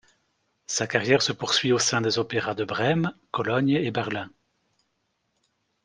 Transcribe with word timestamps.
Sa 0.65 0.87
carrière 0.87 1.21
se 1.21 1.31
poursuit 1.31 1.71
au 1.71 1.77
sein 1.77 2.01
des 2.01 2.17
opéra 2.17 2.55
de 2.55 2.65
Brème, 2.65 3.11
Cologne 3.29 3.69
et 3.69 3.91
Berlin. 3.91 4.31